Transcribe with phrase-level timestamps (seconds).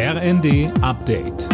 [0.00, 1.48] RND Update.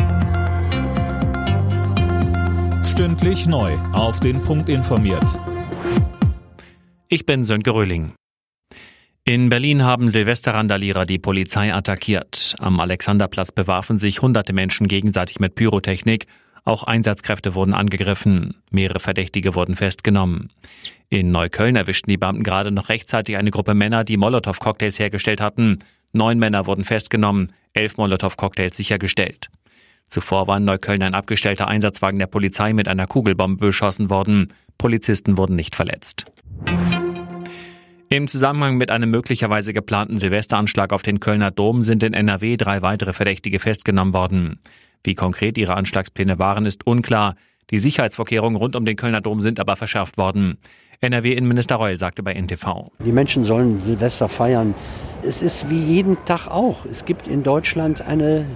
[2.84, 3.72] Stündlich neu.
[3.94, 5.40] Auf den Punkt informiert.
[7.08, 8.12] Ich bin Sönke Röhling.
[9.24, 12.54] In Berlin haben Silvesterrandalierer die Polizei attackiert.
[12.58, 16.26] Am Alexanderplatz bewarfen sich hunderte Menschen gegenseitig mit Pyrotechnik.
[16.66, 18.56] Auch Einsatzkräfte wurden angegriffen.
[18.70, 20.52] Mehrere Verdächtige wurden festgenommen.
[21.08, 25.78] In Neukölln erwischten die Beamten gerade noch rechtzeitig eine Gruppe Männer, die Molotow-Cocktails hergestellt hatten.
[26.12, 29.50] Neun Männer wurden festgenommen, elf Molotow-Cocktails sichergestellt.
[30.08, 34.52] Zuvor war in Neukölln ein abgestellter Einsatzwagen der Polizei mit einer Kugelbombe beschossen worden.
[34.78, 36.26] Polizisten wurden nicht verletzt.
[38.10, 42.80] Im Zusammenhang mit einem möglicherweise geplanten Silvesteranschlag auf den Kölner Dom sind in NRW drei
[42.80, 44.60] weitere Verdächtige festgenommen worden.
[45.02, 47.34] Wie konkret ihre Anschlagspläne waren, ist unklar.
[47.70, 50.58] Die Sicherheitsvorkehrungen rund um den Kölner Dom sind aber verschärft worden.
[51.04, 52.90] NRW-Innenminister Reul sagte bei NTV.
[53.04, 54.74] Die Menschen sollen Silvester feiern.
[55.22, 56.84] Es ist wie jeden Tag auch.
[56.86, 58.46] Es gibt in Deutschland eine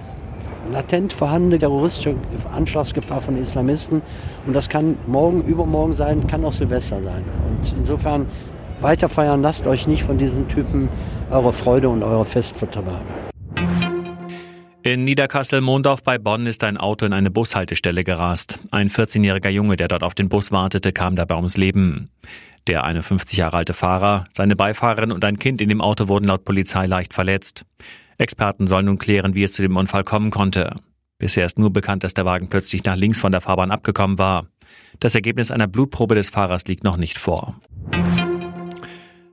[0.71, 2.15] latent vorhandene terroristische
[2.53, 4.01] Anschlagsgefahr von Islamisten.
[4.45, 7.23] Und das kann morgen, übermorgen sein, kann auch Silvester sein.
[7.47, 8.25] Und insofern
[8.81, 10.89] weiter feiern, lasst euch nicht von diesen Typen
[11.29, 12.97] eure Freude und eure Fest verderben.
[14.81, 18.59] In Niederkassel-Mondorf bei Bonn ist ein Auto in eine Bushaltestelle gerast.
[18.71, 22.09] Ein 14-jähriger Junge, der dort auf den Bus wartete, kam dabei ums Leben.
[22.69, 26.45] Der 51 Jahre alte Fahrer, seine Beifahrerin und ein Kind in dem Auto wurden laut
[26.45, 27.65] Polizei leicht verletzt.
[28.19, 30.75] Experten sollen nun klären, wie es zu dem Unfall kommen konnte.
[31.17, 34.45] Bisher ist nur bekannt, dass der Wagen plötzlich nach links von der Fahrbahn abgekommen war.
[34.99, 37.59] Das Ergebnis einer Blutprobe des Fahrers liegt noch nicht vor.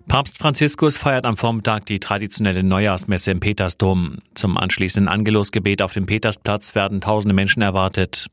[0.09, 4.21] Papst Franziskus feiert am Vormittag die traditionelle Neujahrsmesse im Petersdom.
[4.33, 8.29] Zum anschließenden Angelosgebet auf dem Petersplatz werden tausende Menschen erwartet.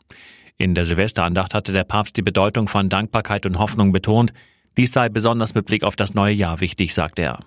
[0.58, 4.32] In der Silvesterandacht hatte der Papst die Bedeutung von Dankbarkeit und Hoffnung betont.
[4.78, 7.40] Dies sei besonders mit Blick auf das neue Jahr wichtig, sagt er.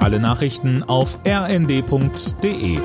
[0.00, 2.78] Alle Nachrichten auf rnd.de